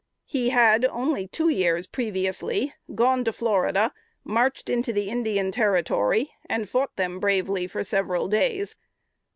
He 0.25 0.49
had 0.49 0.83
only 0.85 1.27
two 1.27 1.49
years 1.49 1.85
previously 1.85 2.73
gone 2.95 3.23
to 3.23 3.31
Florida, 3.31 3.93
marched 4.23 4.67
into 4.67 4.91
the 4.91 5.11
Indian 5.11 5.51
Territory, 5.51 6.31
and 6.49 6.67
fought 6.67 6.95
them 6.95 7.19
bravely 7.19 7.67
for 7.67 7.83
several 7.83 8.27
days. 8.27 8.75